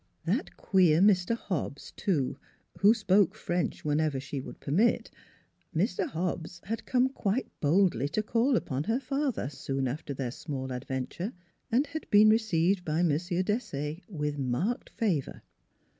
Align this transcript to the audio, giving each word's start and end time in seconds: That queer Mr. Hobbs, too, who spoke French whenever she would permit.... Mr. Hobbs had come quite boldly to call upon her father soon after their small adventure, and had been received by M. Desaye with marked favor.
That 0.25 0.57
queer 0.57 0.99
Mr. 0.99 1.35
Hobbs, 1.37 1.93
too, 1.95 2.39
who 2.79 2.91
spoke 2.91 3.35
French 3.35 3.85
whenever 3.85 4.19
she 4.19 4.41
would 4.41 4.59
permit.... 4.59 5.11
Mr. 5.75 6.07
Hobbs 6.07 6.59
had 6.63 6.87
come 6.87 7.07
quite 7.09 7.45
boldly 7.59 8.09
to 8.09 8.23
call 8.23 8.55
upon 8.55 8.85
her 8.85 8.99
father 8.99 9.47
soon 9.47 9.87
after 9.87 10.15
their 10.15 10.31
small 10.31 10.71
adventure, 10.71 11.33
and 11.71 11.85
had 11.85 12.09
been 12.09 12.29
received 12.31 12.83
by 12.83 13.01
M. 13.01 13.09
Desaye 13.09 14.01
with 14.09 14.39
marked 14.39 14.89
favor. 14.89 15.43